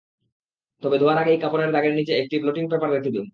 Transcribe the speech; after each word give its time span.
তবে 0.83 0.95
ধোয়ার 0.99 1.17
আগেই 1.17 1.39
কাপড়ের 1.43 1.69
দাগের 1.71 1.93
ঠিক 1.93 1.99
নিচে 1.99 2.13
একটি 2.21 2.35
ব্লটিং 2.43 2.65
পেপার 2.71 2.89
রেখে 2.91 3.11
দিন। 3.15 3.25